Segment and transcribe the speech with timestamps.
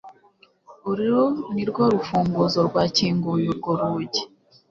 [0.89, 1.21] uru
[1.53, 4.23] nirwo rufunguzo rwakinguye urwo rugi